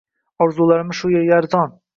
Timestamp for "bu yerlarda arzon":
1.03-1.81